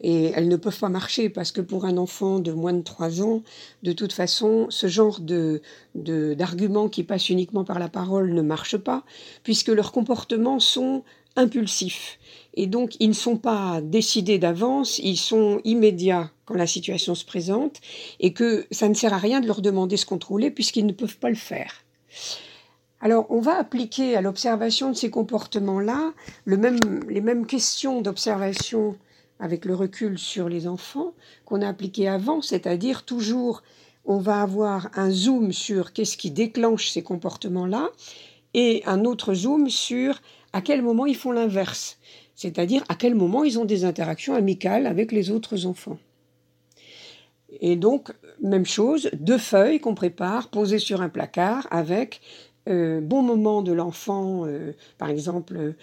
et 0.00 0.26
elles 0.34 0.48
ne 0.48 0.56
peuvent 0.56 0.78
pas 0.78 0.88
marcher 0.88 1.28
parce 1.28 1.52
que 1.52 1.60
pour 1.60 1.84
un 1.84 1.96
enfant 1.96 2.38
de 2.38 2.52
moins 2.52 2.72
de 2.72 2.82
3 2.82 3.22
ans, 3.22 3.42
de 3.82 3.92
toute 3.92 4.12
façon, 4.12 4.66
ce 4.70 4.86
genre 4.86 5.20
de, 5.20 5.60
d'arguments 5.94 6.88
qui 6.88 7.02
passent 7.02 7.30
uniquement 7.30 7.64
par 7.64 7.78
la 7.78 7.88
parole 7.88 8.32
ne 8.32 8.42
marche 8.42 8.76
pas, 8.76 9.04
puisque 9.42 9.68
leurs 9.68 9.92
comportements 9.92 10.60
sont 10.60 11.02
impulsifs. 11.36 12.18
Et 12.54 12.66
donc, 12.66 12.96
ils 13.00 13.08
ne 13.08 13.14
sont 13.14 13.36
pas 13.36 13.80
décidés 13.82 14.38
d'avance, 14.38 14.98
ils 14.98 15.16
sont 15.16 15.60
immédiats 15.64 16.30
quand 16.44 16.54
la 16.54 16.66
situation 16.66 17.14
se 17.14 17.24
présente, 17.24 17.76
et 18.20 18.32
que 18.32 18.66
ça 18.70 18.88
ne 18.88 18.94
sert 18.94 19.12
à 19.12 19.18
rien 19.18 19.40
de 19.40 19.46
leur 19.46 19.62
demander 19.62 19.96
ce 19.96 20.06
contrôler 20.06 20.50
puisqu'ils 20.50 20.86
ne 20.86 20.92
peuvent 20.92 21.18
pas 21.18 21.28
le 21.28 21.36
faire. 21.36 21.84
Alors, 23.00 23.26
on 23.30 23.40
va 23.40 23.56
appliquer 23.56 24.16
à 24.16 24.20
l'observation 24.20 24.90
de 24.90 24.96
ces 24.96 25.10
comportements-là 25.10 26.12
le 26.44 26.56
même, 26.56 26.80
les 27.08 27.20
mêmes 27.20 27.46
questions 27.46 28.00
d'observation 28.00 28.96
avec 29.40 29.64
le 29.64 29.74
recul 29.74 30.18
sur 30.18 30.48
les 30.48 30.66
enfants 30.66 31.14
qu'on 31.44 31.62
a 31.62 31.68
appliqué 31.68 32.08
avant, 32.08 32.42
c'est-à-dire 32.42 33.04
toujours 33.04 33.62
on 34.04 34.18
va 34.18 34.40
avoir 34.40 34.88
un 34.94 35.10
zoom 35.10 35.52
sur 35.52 35.92
qu'est-ce 35.92 36.16
qui 36.16 36.30
déclenche 36.30 36.90
ces 36.90 37.02
comportements-là 37.02 37.90
et 38.54 38.82
un 38.86 39.04
autre 39.04 39.34
zoom 39.34 39.68
sur 39.68 40.20
à 40.52 40.62
quel 40.62 40.82
moment 40.82 41.04
ils 41.04 41.16
font 41.16 41.32
l'inverse, 41.32 41.98
c'est-à-dire 42.34 42.82
à 42.88 42.94
quel 42.94 43.14
moment 43.14 43.44
ils 43.44 43.58
ont 43.58 43.66
des 43.66 43.84
interactions 43.84 44.34
amicales 44.34 44.86
avec 44.86 45.12
les 45.12 45.30
autres 45.30 45.66
enfants. 45.66 45.98
Et 47.60 47.76
donc, 47.76 48.12
même 48.42 48.66
chose, 48.66 49.10
deux 49.12 49.38
feuilles 49.38 49.80
qu'on 49.80 49.94
prépare 49.94 50.48
posées 50.48 50.78
sur 50.78 51.02
un 51.02 51.08
placard 51.08 51.66
avec 51.70 52.20
euh, 52.68 53.00
bon 53.00 53.22
moment 53.22 53.62
de 53.62 53.72
l'enfant, 53.72 54.46
euh, 54.46 54.72
par 54.98 55.10
exemple, 55.10 55.74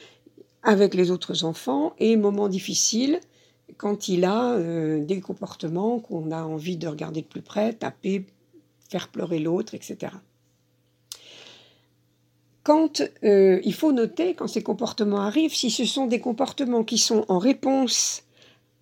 avec 0.63 0.93
les 0.93 1.11
autres 1.11 1.43
enfants, 1.43 1.93
et 1.99 2.15
moment 2.15 2.47
difficile 2.47 3.19
quand 3.77 4.07
il 4.07 4.25
a 4.25 4.53
euh, 4.53 5.03
des 5.03 5.21
comportements 5.21 5.99
qu'on 5.99 6.31
a 6.31 6.43
envie 6.43 6.77
de 6.77 6.87
regarder 6.87 7.21
de 7.21 7.27
plus 7.27 7.41
près, 7.41 7.73
taper, 7.73 8.25
faire 8.89 9.09
pleurer 9.09 9.39
l'autre, 9.39 9.73
etc. 9.73 10.13
Quand 12.63 13.01
euh, 13.23 13.59
il 13.63 13.73
faut 13.73 13.91
noter, 13.91 14.33
quand 14.33 14.47
ces 14.47 14.63
comportements 14.63 15.21
arrivent, 15.21 15.53
si 15.53 15.69
ce 15.69 15.85
sont 15.85 16.07
des 16.07 16.19
comportements 16.19 16.83
qui 16.83 16.97
sont 16.97 17.25
en 17.27 17.37
réponse 17.37 18.23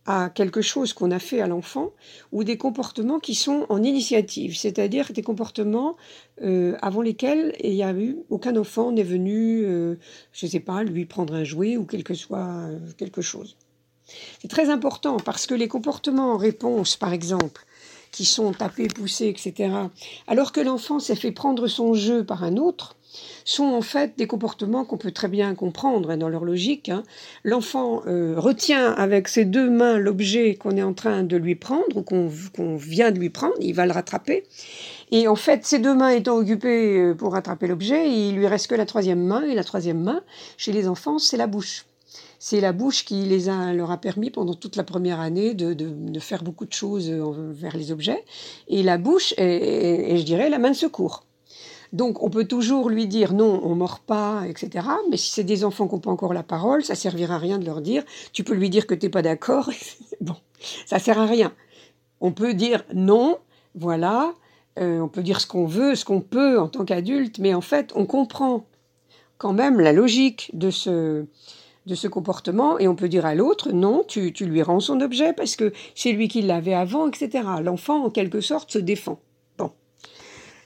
à 0.06 0.30
quelque 0.30 0.62
chose 0.62 0.92
qu'on 0.92 1.12
a 1.12 1.20
fait 1.20 1.40
à 1.40 1.48
l'enfant, 1.48 1.92
ou 2.34 2.44
des 2.44 2.58
comportements 2.58 3.20
qui 3.20 3.36
sont 3.36 3.66
en 3.70 3.82
initiative, 3.82 4.58
c'est-à-dire 4.58 5.13
des 5.13 5.22
comportements 5.22 5.96
euh, 6.42 6.78
avant 6.82 7.02
lesquels 7.02 7.56
il 7.62 7.82
a 7.82 7.94
eu 7.94 8.18
aucun 8.30 8.58
enfant 8.58 8.92
n'est 8.92 9.04
venu, 9.04 9.63
je 9.63 10.46
ne 10.46 10.52
sais 10.52 10.60
pas, 10.60 10.84
lui 10.84 11.06
prendre 11.06 11.34
un 11.34 11.46
jouet 11.46 11.78
ou 11.78 11.86
quelque 11.86 12.16
soit 12.16 12.68
quelque 12.98 13.22
chose. 13.22 13.56
C'est 14.42 14.48
très 14.48 14.70
important 14.70 15.18
parce 15.18 15.48
que 15.48 15.56
les 15.56 15.68
comportements 15.68 16.34
en 16.34 16.38
réponse, 16.38 16.96
par 16.96 17.14
exemple, 17.14 17.66
qui 18.12 18.26
sont 18.26 18.52
tapés, 18.54 18.88
poussés, 18.88 19.28
etc., 19.28 19.74
alors 20.28 20.52
que 20.52 20.62
l'enfant 20.62 21.00
s'est 21.00 21.16
fait 21.16 21.32
prendre 21.32 21.68
son 21.68 21.94
jeu 21.94 22.24
par 22.24 22.44
un 22.44 22.58
autre, 22.58 22.96
sont 23.46 23.66
en 23.66 23.82
fait 23.82 24.14
des 24.18 24.28
comportements 24.28 24.86
qu'on 24.86 24.98
peut 24.98 25.12
très 25.12 25.28
bien 25.28 25.54
comprendre 25.56 26.12
hein, 26.12 26.18
dans 26.18 26.30
leur 26.30 26.46
logique. 26.46 26.90
Hein. 26.90 27.04
L'enfant 27.44 28.02
euh, 28.08 28.36
retient 28.38 28.92
avec 28.94 29.28
ses 29.28 29.46
deux 29.46 29.70
mains 29.70 29.98
l'objet 29.98 30.56
qu'on 30.56 30.78
est 30.78 30.84
en 30.84 30.94
train 30.94 31.24
de 31.24 31.38
lui 31.38 31.56
prendre 31.56 31.98
ou 31.98 32.02
qu'on 32.02 32.76
vient 32.76 33.12
de 33.12 33.20
lui 33.20 33.30
prendre, 33.30 33.56
il 33.60 33.74
va 33.74 33.86
le 33.86 33.92
rattraper. 33.92 34.44
Et 35.12 35.28
en 35.28 35.36
fait, 35.36 35.66
ses 35.66 35.80
deux 35.80 35.94
mains 35.94 36.10
étant 36.10 36.38
occupées 36.38 36.98
euh, 36.98 37.14
pour 37.14 37.34
rattraper 37.34 37.68
l'objet, 37.68 38.10
il 38.10 38.36
lui 38.36 38.48
reste 38.48 38.68
que 38.68 38.76
la 38.76 38.86
troisième 38.86 39.24
main, 39.24 39.44
et 39.44 39.54
la 39.54 39.64
troisième 39.64 40.02
main, 40.02 40.22
chez 40.58 40.72
les 40.72 40.88
enfants, 40.88 41.20
c'est 41.20 41.38
la 41.38 41.48
bouche. 41.48 41.86
C'est 42.46 42.60
la 42.60 42.74
bouche 42.74 43.06
qui 43.06 43.24
les 43.24 43.48
a, 43.48 43.72
leur 43.72 43.90
a 43.90 43.96
permis 43.96 44.30
pendant 44.30 44.54
toute 44.54 44.76
la 44.76 44.84
première 44.84 45.22
année 45.22 45.54
de, 45.54 46.20
faire 46.20 46.44
beaucoup 46.44 46.66
de 46.66 46.74
choses 46.74 47.10
vers 47.10 47.78
les 47.78 47.94
objets. 47.94 48.26
Et 48.68 48.84
la 48.84 48.98
bouche 48.98 49.34
est, 49.38 50.18
je 50.18 50.24
dirais, 50.24 50.50
la 50.50 50.60
main 50.60 50.72
de 50.72 50.76
secours. 50.76 51.24
Donc 51.94 52.22
on 52.22 52.30
peut 52.30 52.44
toujours 52.44 52.90
lui 52.90 53.08
dire 53.08 53.32
non, 53.32 53.62
on 53.64 53.76
mord 53.76 54.02
pas, 54.02 54.44
etc. 54.46 54.86
Mais 55.10 55.16
si 55.16 55.32
c'est 55.32 55.46
des 55.46 55.64
enfants 55.64 55.88
qui 55.88 55.96
n'ont 55.96 56.02
pas 56.02 56.12
encore 56.12 56.34
la 56.34 56.44
parole, 56.44 56.84
ça 56.84 56.96
servira 56.96 57.36
à 57.36 57.38
rien 57.38 57.60
de 57.60 57.66
leur 57.66 57.80
dire. 57.80 58.04
Tu 58.34 58.44
peux 58.44 58.56
lui 58.56 58.70
dire 58.70 58.88
que 58.88 58.94
tu 58.94 59.06
n'es 59.06 59.10
pas 59.10 59.22
d'accord. 59.22 59.70
bon, 60.20 60.36
ça 60.86 61.00
sert 61.00 61.20
à 61.20 61.26
rien. 61.26 61.54
On 62.20 62.34
peut 62.34 62.54
dire 62.54 62.84
non, 62.94 63.38
voilà. 63.74 64.34
Euh, 64.80 65.00
on 65.00 65.08
peut 65.08 65.24
dire 65.24 65.40
ce 65.40 65.48
qu'on 65.48 65.66
veut, 65.66 65.96
ce 65.96 66.04
qu'on 66.04 66.20
peut 66.20 66.60
en 66.60 66.68
tant 66.68 66.84
qu'adulte, 66.84 67.40
mais 67.40 67.54
en 67.54 67.62
fait, 67.62 67.94
on 67.96 68.06
comprend 68.06 68.66
quand 69.38 69.54
même 69.54 69.80
la 69.80 69.94
logique 69.94 70.52
de 70.54 70.72
ce, 70.72 71.26
de 71.86 71.96
ce 71.96 72.08
comportement 72.08 72.80
et 72.80 72.88
on 72.88 72.96
peut 72.96 73.10
dire 73.10 73.25
à 73.25 73.36
l'autre 73.36 73.72
non, 73.72 74.04
tu, 74.08 74.32
tu, 74.34 74.46
lui 74.46 74.62
rends 74.62 74.80
son 74.80 75.02
objet 75.02 75.34
parce 75.34 75.56
que 75.56 75.74
c'est 75.96 76.12
lui 76.12 76.28
qui 76.28 76.42
l'avait 76.42 76.74
avant, 76.74 77.08
etc. 77.08 77.44
L'enfant, 77.62 78.06
en 78.06 78.10
quelque 78.10 78.42
sorte, 78.42 78.72
se 78.72 78.80
défend. 78.80 79.20
Bon. 79.58 79.72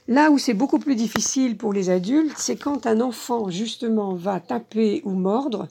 Là 0.06 0.30
où 0.30 0.38
c'est 0.38 0.54
beaucoup 0.54 0.78
plus 0.78 0.94
difficile 0.94 1.56
pour 1.56 1.72
les 1.72 1.90
adultes, 1.90 2.34
c'est 2.36 2.56
quand 2.56 2.86
un 2.86 3.00
enfant, 3.00 3.50
justement, 3.50 4.14
va 4.14 4.40
taper 4.40 5.02
ou 5.04 5.10
mordre 5.10 5.68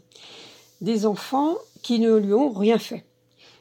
des 0.81 1.05
enfants 1.05 1.55
qui 1.81 1.99
ne 1.99 2.15
lui 2.15 2.33
ont 2.33 2.49
rien 2.49 2.77
fait. 2.77 3.05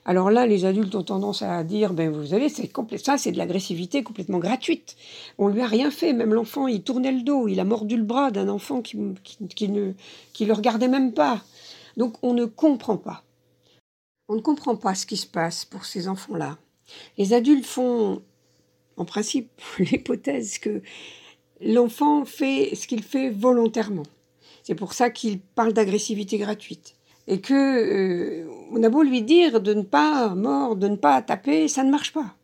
Alors 0.08 0.30
là, 0.30 0.46
les 0.46 0.64
adultes 0.64 0.94
ont 0.94 1.02
tendance 1.02 1.42
à 1.42 1.64
dire, 1.64 1.92
ben 1.92 2.10
vous 2.10 2.26
savez, 2.26 2.48
c'est 2.48 2.70
ça, 3.02 3.18
c'est 3.18 3.32
de 3.32 3.38
l'agressivité 3.38 4.04
complètement 4.04 4.38
gratuite. 4.38 4.94
On 5.36 5.48
lui 5.48 5.60
a 5.62 5.66
rien 5.66 5.90
fait, 5.90 6.12
même 6.12 6.32
l'enfant, 6.32 6.68
il 6.68 6.82
tournait 6.82 7.10
le 7.10 7.22
dos, 7.22 7.48
il 7.48 7.58
a 7.58 7.64
mordu 7.64 7.96
le 7.96 8.04
bras 8.04 8.30
d'un 8.30 8.48
enfant 8.48 8.82
qui, 8.82 8.96
qui, 9.24 9.68
ne 9.68 9.92
qui 10.32 10.44
le 10.44 10.52
regardait 10.52 10.86
même 10.86 11.12
pas. 11.12 11.42
Donc 11.96 12.16
on 12.22 12.34
ne 12.34 12.44
comprend 12.44 12.96
pas. 12.96 13.24
On 14.28 14.34
ne 14.34 14.40
comprend 14.40 14.76
pas 14.76 14.94
ce 14.94 15.06
qui 15.06 15.16
se 15.16 15.26
passe 15.26 15.64
pour 15.64 15.84
ces 15.84 16.08
enfants-là. 16.08 16.58
Les 17.16 17.32
adultes 17.32 17.66
font, 17.66 18.22
en 18.96 19.04
principe, 19.04 19.50
l'hypothèse 19.78 20.58
que 20.58 20.82
l'enfant 21.60 22.24
fait 22.24 22.74
ce 22.74 22.86
qu'il 22.86 23.02
fait 23.02 23.30
volontairement. 23.30 24.06
C'est 24.62 24.74
pour 24.74 24.92
ça 24.94 25.10
qu'il 25.10 25.40
parle 25.40 25.72
d'agressivité 25.72 26.38
gratuite 26.38 26.96
et 27.28 27.40
que 27.40 27.54
euh, 27.54 28.48
on 28.70 28.82
a 28.82 28.88
beau 28.88 29.02
lui 29.02 29.22
dire 29.22 29.60
de 29.60 29.74
ne 29.74 29.82
pas 29.82 30.34
mordre, 30.34 30.76
de 30.76 30.88
ne 30.88 30.96
pas 30.96 31.22
taper, 31.22 31.68
ça 31.68 31.82
ne 31.82 31.90
marche 31.90 32.12
pas. 32.12 32.35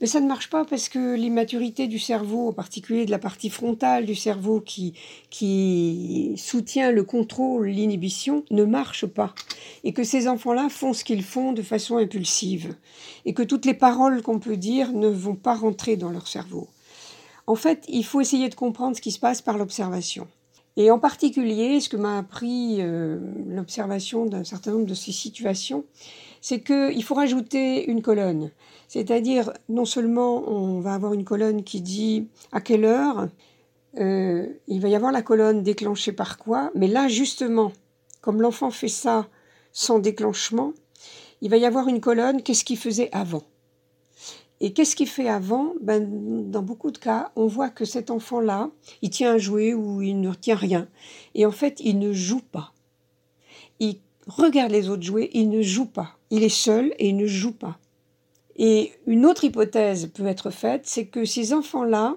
Mais 0.00 0.06
ça 0.06 0.20
ne 0.20 0.26
marche 0.26 0.48
pas 0.48 0.64
parce 0.64 0.88
que 0.88 1.14
l'immaturité 1.14 1.86
du 1.86 1.98
cerveau, 1.98 2.48
en 2.48 2.52
particulier 2.52 3.04
de 3.04 3.10
la 3.10 3.18
partie 3.18 3.50
frontale 3.50 4.06
du 4.06 4.14
cerveau 4.14 4.60
qui, 4.60 4.94
qui 5.28 6.32
soutient 6.36 6.90
le 6.90 7.04
contrôle, 7.04 7.68
l'inhibition, 7.68 8.44
ne 8.50 8.64
marche 8.64 9.04
pas. 9.04 9.34
Et 9.84 9.92
que 9.92 10.02
ces 10.02 10.26
enfants-là 10.26 10.68
font 10.70 10.94
ce 10.94 11.04
qu'ils 11.04 11.22
font 11.22 11.52
de 11.52 11.62
façon 11.62 11.98
impulsive. 11.98 12.76
Et 13.26 13.34
que 13.34 13.42
toutes 13.42 13.66
les 13.66 13.74
paroles 13.74 14.22
qu'on 14.22 14.38
peut 14.38 14.56
dire 14.56 14.92
ne 14.92 15.08
vont 15.08 15.36
pas 15.36 15.54
rentrer 15.54 15.96
dans 15.96 16.10
leur 16.10 16.28
cerveau. 16.28 16.68
En 17.46 17.54
fait, 17.54 17.84
il 17.88 18.04
faut 18.04 18.20
essayer 18.20 18.48
de 18.48 18.54
comprendre 18.54 18.96
ce 18.96 19.02
qui 19.02 19.12
se 19.12 19.18
passe 19.18 19.42
par 19.42 19.58
l'observation. 19.58 20.26
Et 20.76 20.90
en 20.90 20.98
particulier, 20.98 21.80
ce 21.80 21.88
que 21.88 21.96
m'a 21.96 22.18
appris 22.18 22.76
euh, 22.78 23.18
l'observation 23.48 24.24
d'un 24.24 24.44
certain 24.44 24.70
nombre 24.70 24.86
de 24.86 24.94
ces 24.94 25.12
situations, 25.12 25.84
c'est 26.40 26.60
qu'il 26.60 27.02
faut 27.04 27.14
rajouter 27.14 27.88
une 27.90 28.02
colonne. 28.02 28.50
C'est-à-dire, 28.88 29.52
non 29.68 29.84
seulement 29.84 30.48
on 30.48 30.80
va 30.80 30.94
avoir 30.94 31.12
une 31.12 31.24
colonne 31.24 31.62
qui 31.62 31.80
dit 31.80 32.28
à 32.52 32.60
quelle 32.60 32.84
heure, 32.84 33.28
euh, 33.98 34.46
il 34.66 34.80
va 34.80 34.88
y 34.88 34.94
avoir 34.94 35.12
la 35.12 35.22
colonne 35.22 35.62
déclenchée 35.62 36.12
par 36.12 36.38
quoi, 36.38 36.70
mais 36.74 36.86
là, 36.86 37.08
justement, 37.08 37.72
comme 38.20 38.40
l'enfant 38.40 38.70
fait 38.70 38.88
ça 38.88 39.28
sans 39.72 39.98
déclenchement, 39.98 40.72
il 41.40 41.50
va 41.50 41.56
y 41.56 41.64
avoir 41.64 41.88
une 41.88 42.00
colonne, 42.00 42.42
qu'est-ce 42.42 42.64
qu'il 42.64 42.78
faisait 42.78 43.08
avant? 43.12 43.42
Et 44.60 44.72
qu'est-ce 44.74 44.94
qu'il 44.94 45.08
fait 45.08 45.28
avant? 45.28 45.72
Ben, 45.80 46.50
Dans 46.50 46.62
beaucoup 46.62 46.90
de 46.90 46.98
cas, 46.98 47.32
on 47.34 47.46
voit 47.46 47.70
que 47.70 47.86
cet 47.86 48.10
enfant-là, 48.10 48.70
il 49.00 49.08
tient 49.08 49.32
un 49.32 49.38
jouet 49.38 49.72
ou 49.72 50.02
il 50.02 50.20
ne 50.20 50.34
tient 50.34 50.54
rien. 50.54 50.86
Et 51.34 51.46
en 51.46 51.50
fait, 51.50 51.80
il 51.80 51.98
ne 51.98 52.12
joue 52.12 52.42
pas. 52.42 52.74
Regarde 54.30 54.72
les 54.72 54.88
autres 54.88 55.02
jouer, 55.02 55.30
il 55.32 55.48
ne 55.48 55.62
joue 55.62 55.86
pas. 55.86 56.18
Il 56.30 56.42
est 56.42 56.48
seul 56.48 56.94
et 56.98 57.08
il 57.08 57.16
ne 57.16 57.26
joue 57.26 57.52
pas. 57.52 57.78
Et 58.56 58.92
une 59.06 59.26
autre 59.26 59.44
hypothèse 59.44 60.10
peut 60.12 60.26
être 60.26 60.50
faite, 60.50 60.82
c'est 60.84 61.06
que 61.06 61.24
ces 61.24 61.52
enfants-là, 61.52 62.16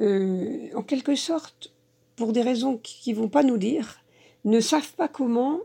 euh, 0.00 0.68
en 0.74 0.82
quelque 0.82 1.14
sorte, 1.14 1.72
pour 2.16 2.32
des 2.32 2.42
raisons 2.42 2.78
qui 2.78 3.12
ne 3.12 3.18
vont 3.18 3.28
pas 3.28 3.42
nous 3.42 3.58
dire, 3.58 3.98
ne 4.44 4.60
savent 4.60 4.92
pas 4.94 5.08
comment 5.08 5.58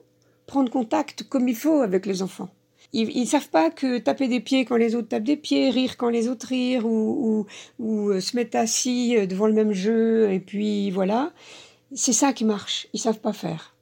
prendre 0.48 0.72
contact 0.72 1.24
comme 1.24 1.48
il 1.48 1.56
faut 1.56 1.82
avec 1.82 2.06
les 2.06 2.22
enfants 2.22 2.50
ils 2.94 3.22
ne 3.22 3.26
savent 3.26 3.50
pas 3.50 3.72
que 3.72 3.98
taper 3.98 4.28
des 4.28 4.40
pieds 4.40 4.66
quand 4.66 4.76
les 4.76 4.96
autres 4.96 5.10
tapent 5.10 5.24
des 5.24 5.38
pieds, 5.38 5.70
rire 5.72 5.98
quand 5.98 6.10
les 6.10 6.28
autres 6.28 6.48
rient, 6.48 6.80
ou, 6.80 7.48
ou, 7.80 8.10
euh, 8.10 8.20
se 8.22 8.36
mettre 8.36 8.58
assis 8.58 9.18
euh, 9.18 9.26
devant 9.26 9.48
le 9.48 9.54
même 9.54 9.74
jeu, 9.74 10.32
et 10.32 10.40
puis 10.40 10.92
voilà. 10.92 11.34
C'est 11.94 12.14
ça 12.14 12.34
qui 12.34 12.46
marche. 12.46 12.88
Ils 12.94 13.00
savent 13.00 13.20
pas 13.20 13.34
faire. 13.34 13.73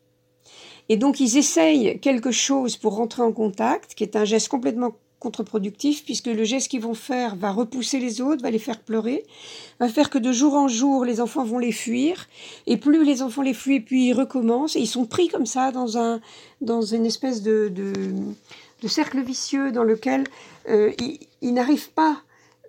Et 0.92 0.98
donc 0.98 1.22
ils 1.22 1.38
essayent 1.38 2.00
quelque 2.02 2.32
chose 2.32 2.76
pour 2.76 2.98
rentrer 2.98 3.22
en 3.22 3.32
contact, 3.32 3.96
qui 3.96 4.04
est 4.04 4.18
un 4.18 4.26
geste 4.26 4.50
complètement 4.50 4.92
contre-productif, 5.20 6.04
puisque 6.04 6.28
le 6.28 6.44
geste 6.44 6.68
qu'ils 6.68 6.82
vont 6.82 6.96
faire 6.96 7.38
va 7.38 7.52
repousser 7.52 7.98
les 8.00 8.20
autres, 8.20 8.42
va 8.42 8.52
les 8.52 8.60
faire 8.60 8.82
pleurer, 8.82 9.24
va 9.80 9.88
faire 9.88 10.10
que 10.10 10.18
de 10.18 10.34
jour 10.34 10.54
en 10.56 10.68
jour, 10.68 11.06
les 11.06 11.22
enfants 11.22 11.46
vont 11.46 11.60
les 11.60 11.72
fuir, 11.72 12.28
et 12.68 12.76
plus 12.76 13.06
les 13.06 13.22
enfants 13.22 13.42
les 13.42 13.54
fuient, 13.54 13.80
puis 13.80 14.10
ils 14.10 14.14
recommencent, 14.14 14.76
et 14.76 14.82
ils 14.82 14.88
sont 14.88 15.06
pris 15.06 15.30
comme 15.30 15.46
ça 15.46 15.72
dans, 15.72 15.98
un, 15.98 16.20
dans 16.60 16.82
une 16.82 17.06
espèce 17.06 17.42
de, 17.42 17.72
de 18.82 18.88
cercle 18.90 19.22
vicieux 19.22 19.72
dans 19.72 19.86
lequel 19.86 20.26
euh, 20.68 20.92
ils, 21.42 21.54
n'arrivent 21.54 21.92
pas 21.92 22.18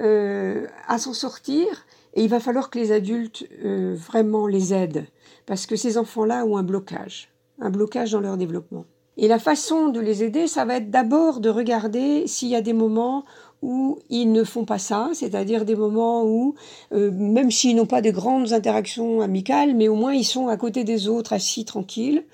euh, 0.00 0.68
à 0.86 0.98
s'en 0.98 1.12
sortir. 1.12 1.66
Et 2.14 2.22
il 2.22 2.28
va 2.28 2.38
falloir 2.38 2.70
que 2.70 2.78
les 2.78 2.92
adultes 2.92 3.48
euh, 3.64 3.96
vraiment 3.96 4.46
les 4.46 4.74
aident. 4.74 5.06
Parce 5.46 5.66
que 5.66 5.76
ces 5.76 5.98
enfants-là 5.98 6.44
ont 6.44 6.56
un 6.56 6.62
blocage, 6.62 7.31
un 7.62 7.70
blocage 7.70 8.12
dans 8.12 8.20
leur 8.20 8.36
développement. 8.36 8.84
Et 9.16 9.28
la 9.28 9.38
façon 9.38 9.88
de 9.88 10.00
les 10.00 10.24
aider, 10.24 10.46
ça 10.46 10.64
va 10.64 10.76
être 10.76 10.90
d'abord 10.90 11.40
de 11.40 11.48
regarder 11.48 12.26
s'il 12.26 12.48
y 12.48 12.56
a 12.56 12.62
des 12.62 12.72
moments 12.72 13.24
où 13.60 14.00
ils 14.10 14.32
ne 14.32 14.42
font 14.42 14.64
pas 14.64 14.78
ça, 14.78 15.10
c'est-à-dire 15.12 15.64
des 15.64 15.76
moments 15.76 16.24
où, 16.24 16.54
même 16.90 17.50
s'ils 17.50 17.76
n'ont 17.76 17.86
pas 17.86 18.02
de 18.02 18.10
grandes 18.10 18.52
interactions 18.52 19.20
amicales, 19.20 19.74
mais 19.76 19.88
au 19.88 19.94
moins 19.94 20.14
ils 20.14 20.24
sont 20.24 20.48
à 20.48 20.56
côté 20.56 20.82
des 20.82 21.08
autres, 21.08 21.32
assis 21.32 21.64
tranquilles. 21.64 22.24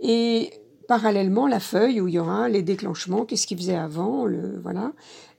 Et 0.00 0.50
parallèlement 0.88 1.46
la 1.46 1.60
feuille 1.60 2.00
où 2.00 2.08
il 2.08 2.14
y 2.14 2.18
aura 2.18 2.48
les 2.48 2.62
déclenchements, 2.62 3.24
qu'est-ce 3.24 3.46
qu'il 3.46 3.58
faisait 3.58 3.76
avant, 3.76 4.26
voilà, 4.62 4.92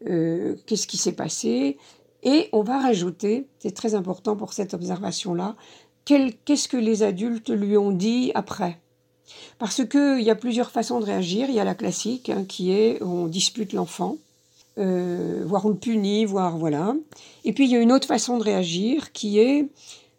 euh, 0.08 0.55
qu'est-ce 0.65 0.88
qui 0.88 0.98
s'est 0.98 1.13
passé, 1.13 1.77
et 2.24 2.50
on 2.51 2.63
va 2.63 2.79
rajouter, 2.79 3.48
c'est 3.60 3.75
très 3.75 3.96
important 3.96 4.36
pour 4.36 4.53
cette 4.53 4.74
observation-là, 4.74 5.55
qu'est-ce 6.05 6.67
que 6.67 6.77
les 6.77 7.03
adultes 7.03 7.50
lui 7.50 7.77
ont 7.77 7.91
dit 7.91 8.32
après. 8.36 8.79
Parce 9.58 9.86
qu'il 9.86 10.22
y 10.22 10.29
a 10.29 10.36
plusieurs 10.36 10.72
façons 10.72 11.00
de 11.00 11.05
réagir. 11.05 11.50
Il 11.50 11.55
y 11.55 11.60
a 11.60 11.63
la 11.63 11.75
classique 11.75 12.29
hein, 12.29 12.46
qui 12.48 12.72
est 12.72 13.01
on 13.01 13.27
dispute 13.27 13.74
l'enfant, 13.74 14.17
euh, 14.77 15.44
voire 15.46 15.65
on 15.65 15.70
le 15.70 15.75
punit, 15.75 16.25
voire 16.25 16.58
voilà. 16.58 16.96
Et 17.44 17.53
puis 17.53 17.65
il 17.65 17.72
y 17.72 17.75
a 17.75 17.79
une 17.79 17.91
autre 17.91 18.08
façon 18.08 18.38
de 18.38 18.44
réagir 18.44 19.12
qui 19.12 19.39
est 19.39 19.67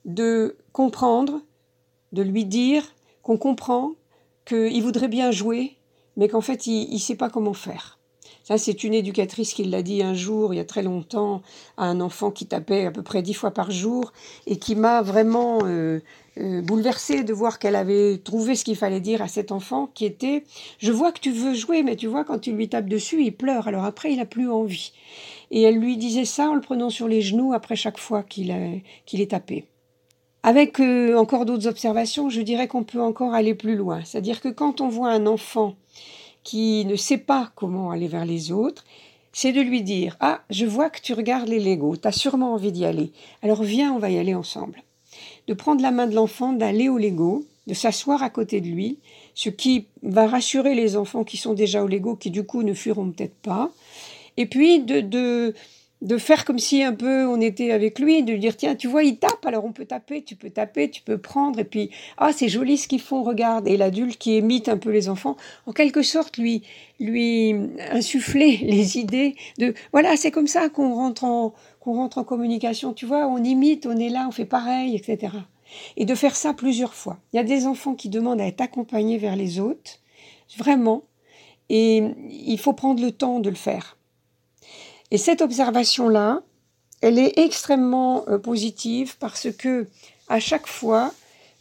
de 0.04 0.56
comprendre, 0.72 1.40
de 2.12 2.22
lui 2.22 2.44
dire 2.44 2.84
qu'on 3.22 3.36
comprend 3.36 3.92
qu'il 4.46 4.82
voudrait 4.82 5.08
bien 5.08 5.30
jouer, 5.32 5.76
mais 6.16 6.28
qu'en 6.28 6.40
fait, 6.40 6.66
il 6.66 6.92
ne 6.92 6.98
sait 6.98 7.16
pas 7.16 7.28
comment 7.28 7.52
faire. 7.52 7.96
Ça, 8.47 8.59
c'est 8.59 8.85
une 8.85 8.95
éducatrice 8.95 9.55
qui 9.55 9.65
l'a 9.65 9.83
dit 9.83 10.05
un 10.05 10.15
jour, 10.15 10.55
il 10.55 10.59
y 10.59 10.61
a 10.61 10.65
très 10.65 10.85
longtemps, 10.85 11.43
à 11.76 11.87
un 11.87 12.00
enfant 12.00 12.31
qui 12.31 12.47
tapait 12.47 12.87
à 12.87 12.93
peu 12.93 13.03
près 13.03 13.21
dix 13.21 13.35
fois 13.35 13.50
par 13.50 13.73
jour 13.73 14.12
et 14.47 14.57
qui 14.57 14.76
m'a 14.76 15.03
vraiment 15.03 15.65
euh, 15.65 15.99
euh, 16.38 16.62
bouleversée 16.62 17.25
de 17.25 17.33
voir 17.33 17.59
qu'elle 17.59 17.75
avait 17.75 18.19
trouvé 18.19 18.55
ce 18.55 18.65
qu'il 18.65 18.76
fallait 18.76 19.00
dire 19.00 19.21
à 19.21 19.26
cet 19.26 19.50
enfant 19.50 19.91
qui 19.93 20.05
était 20.05 20.45
Je 20.79 20.93
vois 20.93 21.11
que 21.11 21.19
tu 21.19 21.33
veux 21.33 21.55
jouer, 21.55 21.83
mais 21.83 21.97
tu 21.97 22.07
vois, 22.07 22.23
quand 22.23 22.38
tu 22.38 22.53
lui 22.53 22.69
tapes 22.69 22.88
dessus, 22.88 23.21
il 23.25 23.33
pleure. 23.33 23.67
Alors 23.67 23.85
après, 23.85 24.12
il 24.12 24.19
n'a 24.19 24.26
plus 24.26 24.49
envie. 24.49 24.93
Et 25.50 25.62
elle 25.62 25.81
lui 25.81 25.97
disait 25.97 26.25
ça 26.25 26.49
en 26.49 26.55
le 26.55 26.61
prenant 26.61 26.88
sur 26.88 27.09
les 27.09 27.23
genoux 27.23 27.53
après 27.53 27.75
chaque 27.75 27.99
fois 27.99 28.23
qu'il 28.23 28.53
est 28.53 29.31
tapé. 29.33 29.65
Avec 30.45 30.79
euh, 30.79 31.17
encore 31.17 31.47
d'autres 31.47 31.67
observations, 31.67 32.31
je 32.31 32.43
dirais 32.43 32.69
qu'on 32.69 32.85
peut 32.85 33.03
encore 33.03 33.35
aller 33.35 33.57
plus 33.57 33.75
loin. 33.75 34.05
C'est-à-dire 34.05 34.41
que 34.41 34.49
quand 34.49 34.81
on 34.81 34.87
voit 34.87 35.11
un 35.11 35.26
enfant 35.26 35.75
qui 36.47 36.85
ne 36.85 36.95
sait 36.95 37.19
pas 37.19 37.50
comment 37.57 37.91
aller 37.91 38.07
vers 38.07 38.25
les 38.25 38.53
autres, 38.53 38.85
c'est 39.33 39.53
de 39.53 39.61
lui 39.61 39.83
dire 39.83 40.17
Ah, 40.21 40.43
je 40.49 40.65
vois 40.65 40.91
que 40.91 41.00
tu 41.00 41.12
regardes 41.12 41.49
les 41.49 41.59
Legos, 41.59 41.97
tu 41.97 42.07
as 42.07 42.12
sûrement 42.12 42.55
envie 42.55 42.71
d'y 42.71 42.85
aller. 42.85 43.11
Alors 43.43 43.65
viens, 43.65 43.93
on 43.93 43.99
va 43.99 44.11
y 44.11 44.19
aller 44.19 44.35
ensemble. 44.35 44.85
De 45.49 45.55
prendre 45.55 45.83
la 45.83 45.91
main 45.91 46.07
de 46.07 46.15
l'enfant, 46.15 46.53
d'aller 46.53 46.88
au 46.88 46.99
Lego, 46.99 47.45
de 47.67 47.75
s'asseoir 47.75 48.23
à 48.23 48.31
côté 48.31 48.61
de 48.61 48.69
lui, 48.69 48.99
ce 49.35 49.49
qui 49.49 49.87
va 50.05 50.29
rassurer 50.29 50.76
les 50.76 50.97
enfants 50.97 51.25
qui 51.25 51.37
sont 51.37 51.53
déjà 51.53 51.83
au 51.83 51.88
Lego, 51.88 52.15
qui 52.15 52.31
du 52.31 52.45
coup 52.47 52.62
ne 52.62 52.75
fuiront 52.75 53.11
peut-être 53.11 53.37
pas. 53.43 53.73
Et 54.37 54.47
puis 54.47 54.79
de, 54.79 55.00
de 55.00 55.53
de 56.03 56.19
faire 56.19 56.45
comme 56.45 56.59
si 56.59 56.83
un 56.83 56.93
peu 56.93 57.26
on 57.26 57.41
était 57.41 57.73
avec 57.73 57.99
lui, 57.99 58.23
de 58.23 58.33
lui 58.33 58.38
dire 58.38 58.57
tiens, 58.57 58.75
tu 58.75 58.87
vois, 58.87 59.03
il 59.03 59.19
tape, 59.19 59.45
alors 59.47 59.65
on 59.65 59.73
peut 59.73 59.87
taper, 59.87 60.23
tu 60.23 60.37
peux 60.37 60.50
taper, 60.50 60.91
tu 60.91 61.03
peux 61.03 61.19
prendre, 61.19 61.59
et 61.59 61.65
puis 61.65 61.91
ah, 62.19 62.33
c'est 62.33 62.49
joli 62.49 62.76
ce 62.76 62.87
qu'ils 62.87 63.00
font, 63.00 63.23
regarde. 63.23 63.67
Et 63.67 63.76
l'adulte 63.76 64.19
qui 64.19 64.37
imite 64.37 64.69
un 64.69 64.76
peu 64.76 64.91
les 64.91 65.09
enfants, 65.09 65.37
en 65.65 65.73
quelque 65.73 66.03
sorte, 66.03 66.37
lui, 66.37 66.62
lui 67.00 67.55
insuffler 67.91 68.57
les 68.62 68.99
idées 68.99 69.37
de 69.59 69.75
voilà, 69.93 70.17
c'est 70.17 70.31
comme 70.31 70.47
ça 70.47 70.69
qu'on 70.69 70.95
rentre 70.95 71.25
en 71.25 71.55
qu'on 71.81 71.95
rentre 71.95 72.19
en 72.19 72.25
communication, 72.25 72.93
tu 72.93 73.07
vois, 73.07 73.26
on 73.29 73.43
imite, 73.43 73.87
on 73.87 73.97
est 73.97 74.09
là, 74.09 74.26
on 74.29 74.33
fait 74.33 74.45
pareil, 74.45 74.97
etc. 74.97 75.33
Et 75.97 76.05
de 76.05 76.15
faire 76.15 76.35
ça 76.35 76.53
plusieurs 76.53 76.95
fois. 76.95 77.19
Il 77.33 77.37
y 77.37 77.38
a 77.38 77.45
des 77.45 77.67
enfants 77.67 77.95
qui 77.95 78.09
demandent 78.09 78.41
à 78.41 78.47
être 78.47 78.61
accompagnés 78.61 79.19
vers 79.19 79.37
les 79.37 79.61
autres, 79.61 80.00
vraiment, 80.57 81.05
et 81.69 82.03
il 82.29 82.59
faut 82.59 82.73
prendre 82.73 83.00
le 83.00 83.12
temps 83.12 83.41
de 83.41 83.50
le 83.50 83.57
faire. 83.57 83.97
Et 85.10 85.18
cette 85.18 85.42
observation-là, 85.42 86.42
elle 87.00 87.18
est 87.18 87.38
extrêmement 87.38 88.28
euh, 88.28 88.38
positive 88.38 89.16
parce 89.18 89.48
que 89.56 89.86
à 90.28 90.40
chaque 90.40 90.66
fois 90.66 91.12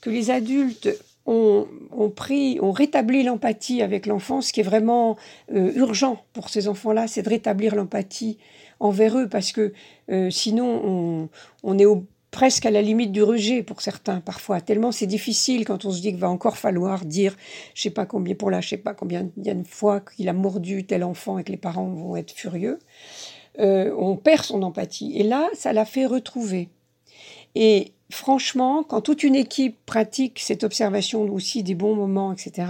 que 0.02 0.10
les 0.10 0.32
adultes 0.32 0.90
ont, 1.28 1.68
pris, 2.16 2.60
ont 2.62 2.72
rétabli 2.72 3.24
l'empathie 3.24 3.82
avec 3.82 4.06
l'enfant, 4.06 4.42
ce 4.42 4.54
qui 4.54 4.60
est 4.60 4.64
vraiment 4.64 5.18
euh, 5.52 5.72
urgent 5.76 6.24
pour 6.34 6.50
ces 6.50 6.68
enfants-là, 6.68 7.08
c'est 7.08 7.24
de 7.24 7.30
rétablir 7.30 7.76
l'empathie 7.76 8.38
envers 8.80 9.18
eux 9.18 9.28
parce 9.28 9.52
que 9.52 9.74
euh, 10.12 10.30
sinon 10.30 10.82
on, 10.84 11.30
on 11.64 11.80
est 11.80 11.86
au 11.86 12.06
presque 12.36 12.66
à 12.66 12.72
la 12.72 12.82
limite 12.82 13.14
du 13.14 13.24
rejet 13.24 13.64
pour 13.64 13.82
certains 13.82 14.20
parfois, 14.20 14.60
tellement 14.60 14.92
c'est 14.92 15.08
difficile 15.08 15.64
quand 15.64 15.86
on 15.86 15.92
se 15.92 16.02
dit 16.02 16.10
qu'il 16.10 16.20
va 16.20 16.30
encore 16.30 16.58
falloir 16.58 17.06
dire, 17.06 17.34
je 17.74 17.84
sais 17.84 17.90
pas 17.90 18.06
combien, 18.06 18.36
pour 18.36 18.52
là, 18.52 18.60
je 18.60 18.68
sais 18.68 18.78
pas 18.78 18.94
combien 18.94 19.30
il 19.38 19.50
a 19.50 19.54
une 19.54 19.64
fois 19.64 20.02
qu'il 20.02 20.28
a 20.28 20.34
mordu 20.34 20.86
tel 20.86 21.06
enfant 21.06 21.38
et 21.38 21.46
que 21.46 21.52
les 21.54 21.58
parents 21.58 21.88
vont 21.88 22.18
être 22.18 22.34
furieux, 22.34 22.80
euh, 23.60 23.96
on 23.98 24.18
perd 24.18 24.44
son 24.44 24.64
empathie. 24.64 25.14
Et 25.16 25.24
là, 25.24 25.48
ça 25.54 25.72
l'a 25.72 25.86
fait 25.86 26.06
retrouver. 26.06 26.68
Et 27.56 27.94
franchement, 28.10 28.84
quand 28.84 29.00
toute 29.00 29.24
une 29.24 29.36
équipe 29.36 29.78
pratique 29.86 30.40
cette 30.40 30.66
observation 30.66 31.22
aussi 31.34 31.64
des 31.64 31.74
bons 31.74 31.96
moments, 31.96 32.34
etc., 32.34 32.68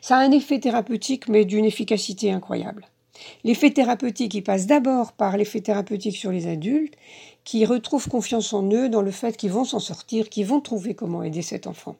ça 0.00 0.18
a 0.18 0.20
un 0.20 0.30
effet 0.30 0.60
thérapeutique, 0.60 1.26
mais 1.26 1.44
d'une 1.44 1.64
efficacité 1.64 2.30
incroyable. 2.30 2.86
L'effet 3.44 3.70
thérapeutique, 3.70 4.34
il 4.34 4.42
passe 4.42 4.66
d'abord 4.66 5.12
par 5.12 5.36
l'effet 5.36 5.60
thérapeutique 5.60 6.16
sur 6.16 6.30
les 6.30 6.46
adultes, 6.46 6.94
qui 7.44 7.64
retrouvent 7.64 8.08
confiance 8.08 8.52
en 8.52 8.68
eux 8.70 8.88
dans 8.88 9.02
le 9.02 9.10
fait 9.10 9.36
qu'ils 9.36 9.52
vont 9.52 9.64
s'en 9.64 9.80
sortir, 9.80 10.28
qu'ils 10.28 10.46
vont 10.46 10.60
trouver 10.60 10.94
comment 10.94 11.22
aider 11.22 11.42
cet 11.42 11.66
enfant. 11.66 11.96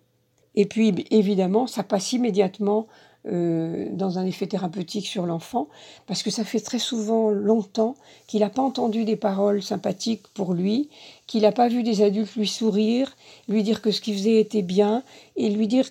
Et 0.54 0.66
puis, 0.66 1.06
évidemment, 1.10 1.66
ça 1.66 1.82
passe 1.82 2.12
immédiatement 2.12 2.86
euh, 3.26 3.88
dans 3.92 4.18
un 4.18 4.24
effet 4.24 4.46
thérapeutique 4.46 5.06
sur 5.06 5.26
l'enfant, 5.26 5.68
parce 6.06 6.22
que 6.22 6.30
ça 6.30 6.42
fait 6.42 6.58
très 6.58 6.78
souvent 6.78 7.28
longtemps 7.28 7.94
qu'il 8.26 8.40
n'a 8.40 8.48
pas 8.48 8.62
entendu 8.62 9.04
des 9.04 9.16
paroles 9.16 9.62
sympathiques 9.62 10.26
pour 10.32 10.54
lui, 10.54 10.88
qu'il 11.26 11.42
n'a 11.42 11.52
pas 11.52 11.68
vu 11.68 11.82
des 11.82 12.02
adultes 12.02 12.34
lui 12.34 12.48
sourire, 12.48 13.14
lui 13.46 13.62
dire 13.62 13.82
que 13.82 13.90
ce 13.90 14.00
qu'il 14.00 14.14
faisait 14.14 14.40
était 14.40 14.62
bien, 14.62 15.02
et 15.36 15.50
lui 15.50 15.68
dire 15.68 15.84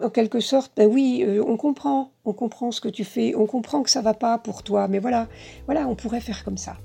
en 0.00 0.10
quelque 0.10 0.38
sorte, 0.38 0.70
ben 0.76 0.88
oui, 0.88 1.24
euh, 1.26 1.42
on 1.44 1.56
comprend, 1.56 2.12
on 2.24 2.32
comprend 2.32 2.70
ce 2.70 2.80
que 2.80 2.88
tu 2.88 3.02
fais, 3.02 3.34
on 3.34 3.46
comprend 3.46 3.82
que 3.82 3.90
ça 3.90 4.00
va 4.00 4.14
pas 4.14 4.38
pour 4.38 4.62
toi, 4.62 4.86
mais 4.86 5.00
voilà, 5.00 5.26
voilà, 5.64 5.88
on 5.88 5.96
pourrait 5.96 6.20
faire 6.20 6.44
comme 6.44 6.58
ça. 6.58 6.76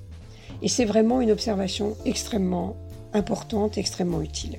Et 0.62 0.68
c'est 0.68 0.84
vraiment 0.84 1.20
une 1.20 1.32
observation 1.32 1.96
extrêmement 2.04 2.76
importante, 3.12 3.78
extrêmement 3.78 4.22
utile. 4.22 4.58